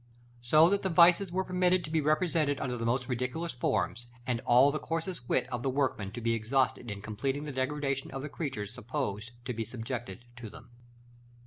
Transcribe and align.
So 0.41 0.67
that 0.71 0.81
the 0.81 0.89
vices 0.89 1.31
were 1.31 1.43
permitted 1.43 1.83
to 1.83 1.91
be 1.91 2.01
represented 2.01 2.59
under 2.59 2.75
the 2.75 2.87
most 2.87 3.07
ridiculous 3.07 3.53
forms, 3.53 4.07
and 4.25 4.39
all 4.47 4.71
the 4.71 4.79
coarsest 4.79 5.29
wit 5.29 5.45
of 5.51 5.61
the 5.61 5.69
workman 5.69 6.11
to 6.13 6.21
be 6.21 6.33
exhausted 6.33 6.89
in 6.89 7.03
completing 7.03 7.43
the 7.43 7.51
degradation 7.51 8.09
of 8.09 8.23
the 8.23 8.27
creatures 8.29 8.73
supposed 8.73 9.29
to 9.45 9.53
be 9.53 9.63
subjected 9.63 10.25
to 10.37 10.49
them. 10.49 10.71